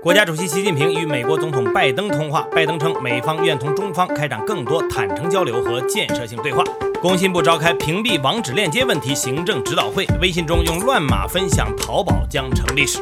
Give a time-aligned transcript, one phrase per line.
[0.00, 6.62] 国家主席习近平与美国总统拜登通话，拜登称美方愿同中方开展更多坦诚交流和建设性对话。
[7.02, 13.00] 工信部召开屏蔽网址链接问题行政指导会，微信中用乱码分享淘宝将成历史。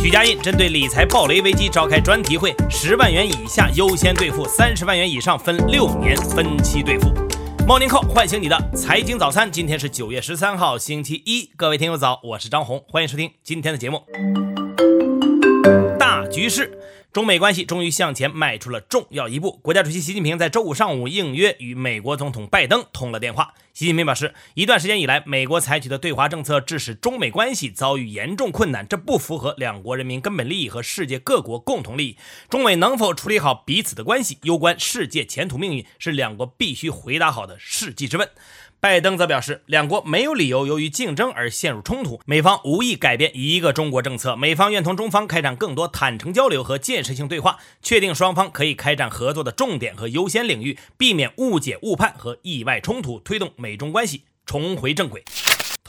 [0.00, 7.08] 许家印针对理财暴雷危机召开专题会，十万元以下优先兑付，三十万元以上分六年分期兑付。
[7.68, 14.02] Morning Call 唤醒你的财经早餐，今天是九月十三号，星期一，各位听友早，我是张红，欢迎收听今天的节目。
[16.32, 16.76] 局势。
[17.12, 19.60] 中美关系终于向前迈出了重要一步。
[19.60, 23.52] 国家主席习近平在周五上午应约与美国总统拜登通了电话。
[23.74, 32.16] 习近平表示，一段时间以来，美国采取的对华政策致使中美关系遭遇严重困难，这不符合两国人民根本利益和世界各国共同利益。
[32.48, 38.26] 中美能否处理好彼此的关系，攸关世界前途命运，是两国必须回答好的世纪之问。
[38.82, 55.22] 拜登则表示，两国没有理由由于竞争而陷入冲突，美方无意改变一个中国政策，美方愿同中方开展更多坦诚交流和建设性对话，确定双方可以开展合作的重点和优先领域，避免误解误判和意外冲突，推动美中关系重回正轨。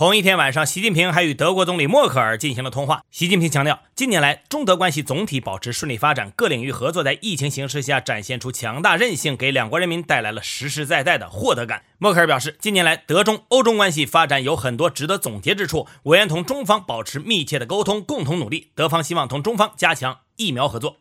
[0.04, 3.04] 同一天晚上，习近平还与德国总理默克尔进行了通话。
[3.10, 11.84] 习近平强调，近年来中德关系总体保持顺利发展，各领域合作在疫情形势下展现出强大韧性，给两国人民带来了实实在在的获得感。
[12.00, 18.72] 默克尔表示，近年来德中欧中关系发展有很多值得总结之处，我愿同中方保持密切的沟通，共同努力。
[18.76, 20.98] 德方希望同中方加强疫苗合作。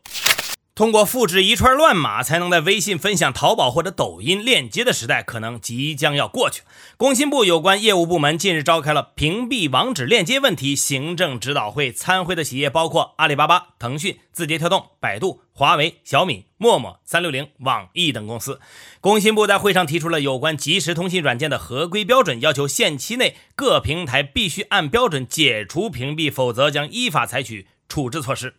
[0.75, 6.62] 通过复制一串乱码才能在微信分享淘宝或者抖音链接的时代，可能即将要过去。
[6.97, 18.59] 工信部有关业务部门近日召开了屏蔽网址链接问题行政指导会，参会的企业包括阿里巴巴、腾讯、字节跳动、百度、华为、小米、陌陌、三六零、网易等公司。
[19.03, 28.55] 工信部在会上提出了有关即时通信软件的合规标准，要求限期内各平台必须按标准解除屏蔽，否则将依法采取处置措施。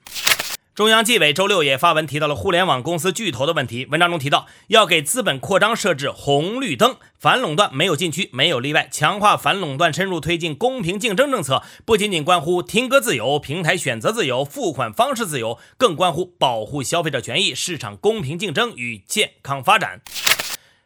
[0.75, 3.85] 中央纪委周六也发文提到了互联网公司巨头的问题。
[3.91, 8.89] 文章中提到，要给资本扩张设置红绿灯，反垄断没有禁区，没有例外。
[8.91, 20.01] 强化反垄断，深入推进公平竞争政策，不仅仅关乎听歌自由、平台选择自由、付款方式自由，更关乎保护消费者权益、市场公平竞争与健康发展。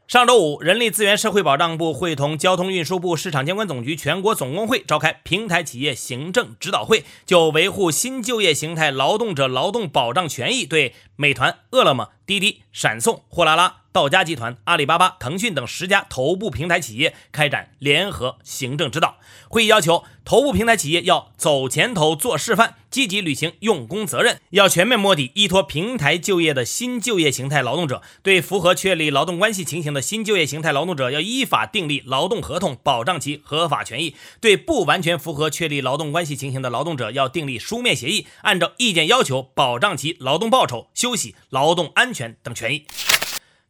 [0.08, 13.82] 上周五，人力资源社会保障部会同交通运输部市场监管总局全国总工会召开平台企业行政指导会，就维护新就业形态劳动者劳动保障权益，对美团、饿了么、滴滴、闪送、货拉拉。
[13.98, 19.18] 道家集团、阿里巴巴、腾讯等十家头部平台企业开展联合行政指导
[19.50, 28.04] 会议，要求头部平台企业要走前头、做示范，积极履行用工责任，要全面摸底依托平台就业的新就业形态劳动者。
[28.22, 42.86] 对符合确立劳动关系情形的新就业形态劳动者，要依法订立劳动合同，保障其合法权益；对不完全符合确立劳动关系情形的劳动者，要订立书面协议，按照意见要求保障其劳动报酬、休息、劳动安全等权益。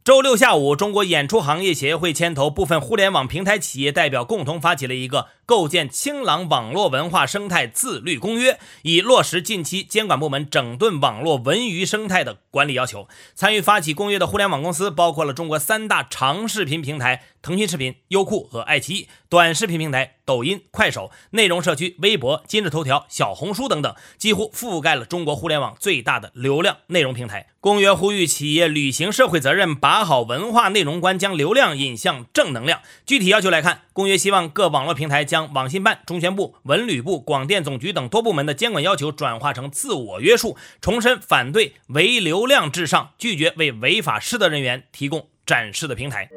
[0.07, 13.07] 周六下午，中国演出行业协会牵头部分互联网平台企业代表，共同发起了一个构建清朗网络文化生态自律公约，以落实近期监管部门整顿网络文娱生态的管理要求。
[13.33, 27.47] 参与发起公约的互联网公司包括了中国三大长视频平台腾讯视频、优酷和爱奇艺，短视频平台抖音、快手，内容社区微博、今日头条、小红书等等，几乎覆盖了中国互联网最大的流量内容平台。
[27.61, 32.81] 公约呼吁企业履行社会责任，把好文化内容关，将流量引向正能量。
[33.05, 46.27] 具体要求来看，公约希望各网络平台将将网信办、中宣部、文旅部、广电总局等多部门的监管要求转化成自我约束，重申反对唯流量至上，拒绝为违法失德人员提供展示的平台。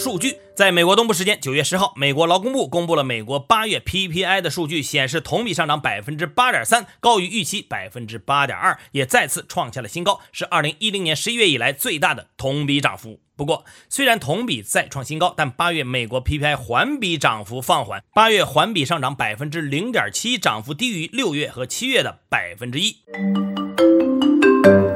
[0.00, 0.38] 数据。
[0.54, 13.20] 在美国东部时间九月十号，美国劳工部公布了美国八月 PPI 的数据，显示同比上涨百分之八点三，高于预期百分之八点二，也再次创下了新高，是二零一零年十一月以来最大的同比涨幅。
[13.36, 22.96] 不过，虽然同比再创新高，但八月美国 PPI 环比涨幅放缓，八月环比上涨百分之零点七，涨幅低于六月和七月的百分之一。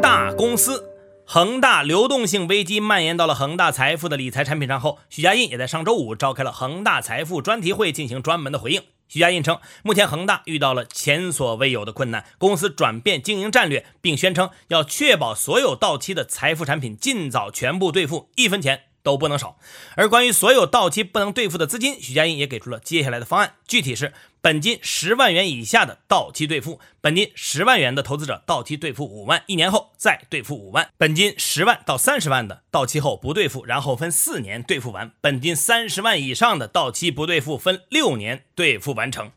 [0.00, 0.93] 大公司。
[1.26, 8.82] 恒大流动性危机蔓延到了恒大财富的理财产品上后，许家印也在上周五召开了恒大财富专题会，进行专门的回应。
[9.08, 18.82] 许家印称，目前恒大遇到了前所未有的困难，公司转变经营战略，并宣称要确保所有到期的财富产品尽早全部兑付，一分钱。
[19.04, 19.56] 都不能少。
[19.94, 39.30] 而关于所有到期不能兑付的资金，许家印也给出了接下来的方案，具体是本金十万元以下的到期兑付，本金十万元的投资者到期兑付五万，一年后再兑付五万；本金十万到三十万的到期后不兑付，然后分四年兑付完；本金三十万以上的到期不兑付，分六年兑付完成。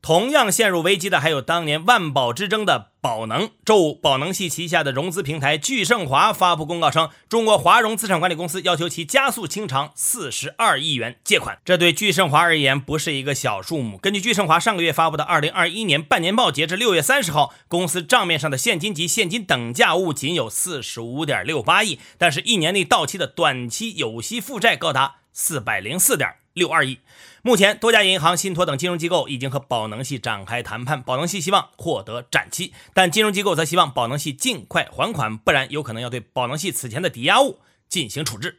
[0.00, 3.50] 同样陷入危机的还有当年万宝之争的宝能。
[3.64, 11.58] 周五，宝能系旗下的融资平台聚盛华发布公告称，中国华融资产管理公司要求其加速清偿四十二亿元借款。
[11.64, 13.98] 这对聚盛华而言不是一个小数目。
[13.98, 26.98] 根据聚盛华上个月发布的二零二一年半年报，截至六月三十号，公司账面上的现金及现金等价物仅有四十五点六八亿，但是一年内到期的短期有息负债高达四百零四点六二亿。
[27.42, 38.58] 目前，多家银行、信托等金融机构已经和宝能系展开谈判，宝能系希望获得展期，但金融机构则希望宝能系尽快还款，不然有可能要对宝能系此前的抵押物进行处置。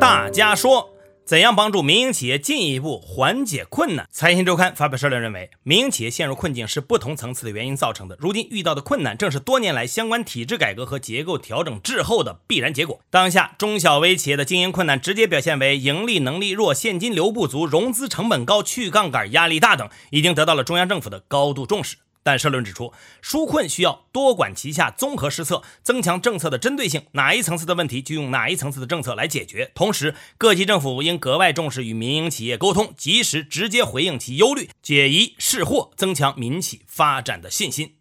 [0.00, 0.91] 大家说。
[1.32, 4.06] 怎样帮助民营企业进一步缓解困难？
[4.10, 8.14] 财新周刊发表社论认为，民营企业陷入困境是不同层次的原因造成的。
[8.20, 13.00] 如今遇到的困难，正是多年来相关体制改革和结构调整滞后的必然结果。
[13.08, 21.96] 当下中小微企业的经营困难，直接表现为盈利能力弱、现金流不足、融资成本高、去杠杆压力大等，已经得到了中央政府的高度重视。
[22.22, 22.92] 但社论指出，
[23.22, 29.70] 纾困需要多管齐下、综合施策，增强政策的针对性，哪一层次的问题就用哪一层次的政策来解决。
[29.74, 37.94] 同时，各级政府应格外重视与民营企业沟通，及时直接回应其忧虑，解疑释惑，增强民企发展的信心。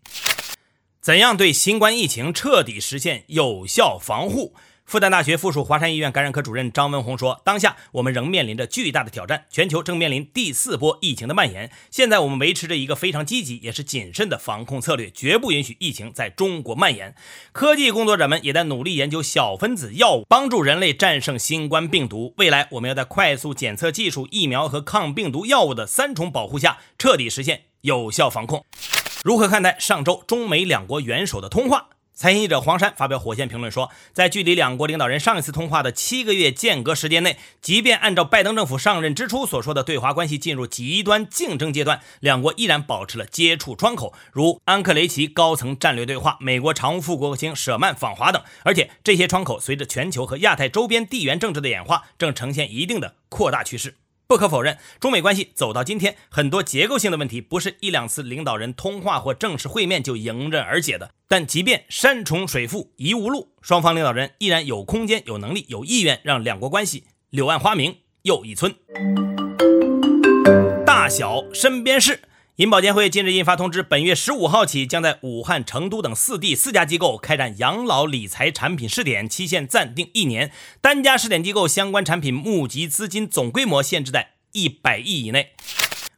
[1.01, 4.53] 怎样对新冠疫情彻底实现有效防护？
[4.91, 11.71] 复旦大学附属华山医院感染科主任张文宏说：“当下我们仍面临着巨大的挑战，全球正面临第四波疫情的蔓延。
[11.89, 17.15] 现在我们维持着一个非常积极也是谨慎的防控策略，绝不允许疫情在中国蔓延。
[17.53, 22.33] 科技工作者们也在努力研究小分子药物，帮助人类战胜新冠病毒。
[22.35, 28.65] 未来我们要在快速检测技术、疫苗和抗病毒药物的三重保护下，彻底实现有效防控。
[29.23, 31.87] 如何看待上周中美两国元首的通话？”
[32.21, 48.39] 财经记者黄山发表火线评论说，在距离两国领导人上一次通话的七个月间隔时间内，即便按照拜登政府上任之初所说的对华关系进入极端竞争阶段，两国依然保持了接触窗口，如安克雷奇高层战略对话、美国常务副国务卿舍曼访华等。
[48.61, 53.95] 而且这些窗口随着全球和亚太周边地缘政治的演化，正呈现一定的扩大趋势。
[54.31, 61.11] 不可否认，中美关系走到今天，很多结构性的问题不是一两次领导人通话或正式会面就迎刃而解的。
[61.27, 68.73] 但即便山重水复疑无路，双方领导人依然有空间、有能力、有意愿让两国关系柳暗花明又一村。
[70.85, 72.21] 大小身边事。
[72.57, 80.51] 银保监会近日印发通知，本月十五号起，将在武汉、成都等四地四家机构开展养老理财产品试点，期限暂定一年。
[80.81, 85.53] 单家试点机构相关产品募集资金总规模限制在一百亿以内。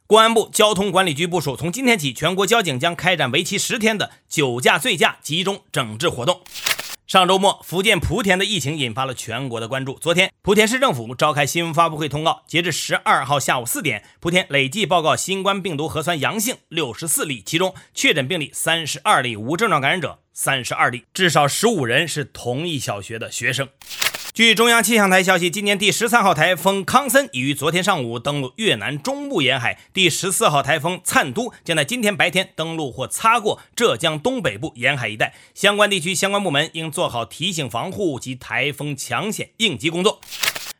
[0.08, 6.40] 公安部交通管理局部署，从今天起，全国交警将开展为期十天的酒驾醉驾集中整治活动。
[7.06, 9.98] 上周末，福建莆田的疫情引发了全国的关注。
[9.98, 23.68] 昨天，莆田市政府召开新闻发布会，通告，截至十二号下午四点，莆田累计报告新冠病毒核酸阳性六十四例，其中确诊病例三十二例，无症状感染者三十二例，至少十五人是同一小学的学生。
[24.34, 35.36] 据中央气象台消息，今年第十三号台风康森已于昨天上午登陆越南中部沿海，第十四号台风灿都将在今天白天登陆或擦过浙江东北部沿海一带。
[35.54, 40.20] 相关地区相关部门应做好提醒防护及台风抢险应急工作。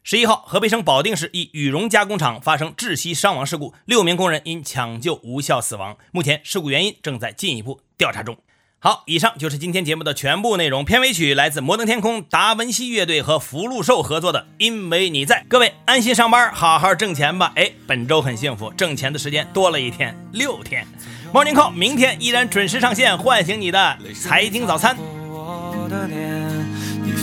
[0.02, 8.36] 十一号，河北省保定市一羽绒加工厂发生窒息伤亡事故，六名工人因抢救无效死亡，目前事故原因正在进一步调查中。
[8.84, 10.84] 好，以上就是今天节目的全部内容。
[10.84, 15.36] 片尾曲来自摩登天空达文西乐队和福禄寿合作的《因为你在》。
[15.48, 17.50] 各位安心上班，好好挣钱吧。
[17.56, 20.86] 哎，本周很幸福，挣钱的时间多了一天，六天。
[21.32, 24.94] Morning Call，明天依然准时上线，唤醒你的财经早餐。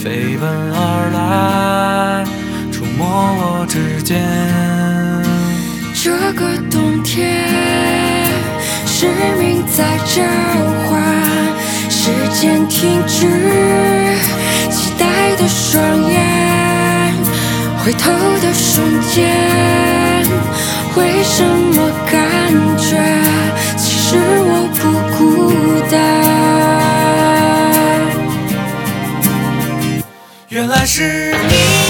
[0.02, 2.24] 飞奔而来，
[2.72, 4.20] 触摸我指尖。
[5.94, 7.48] 这个冬天，
[8.84, 9.06] 使
[9.38, 10.24] 命在召
[10.90, 11.51] 唤。
[12.04, 13.28] 时间停止，
[14.72, 17.14] 期待的双眼，
[17.78, 19.30] 回头的瞬间，
[20.96, 22.18] 为什么感
[22.76, 22.98] 觉
[23.76, 24.80] 其实我不
[25.16, 25.20] 孤
[25.92, 25.94] 单？
[30.48, 31.81] 原来是你。